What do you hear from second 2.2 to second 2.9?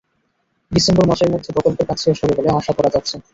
হবে বলে আশা করা